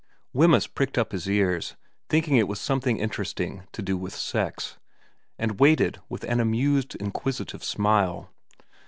Wemyss 0.33 0.65
pricked 0.65 0.97
up 0.97 1.11
his 1.11 1.29
ears, 1.29 1.75
thinking 2.09 2.35
it 2.35 2.47
was 2.47 2.59
some 2.59 2.81
thing 2.81 2.97
interesting 2.97 3.67
to 3.71 3.83
do 3.83 3.95
with 3.95 4.15
sex, 4.15 4.79
and 5.37 5.59
waited 5.59 5.99
with 6.09 6.23
an 6.23 6.39
amused, 6.39 6.95
inquisitive 6.95 7.63
smile. 7.63 8.31